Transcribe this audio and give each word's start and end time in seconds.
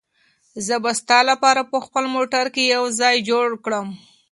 زه 0.65 0.75
به 0.83 0.91
ستا 0.99 1.19
لپاره 1.31 1.61
په 1.71 1.77
خپل 1.85 2.05
موټر 2.15 2.45
کې 2.53 2.63
یو 2.75 2.83
ځای 2.99 3.15
جوړ 3.29 3.47
کړم. 3.65 3.87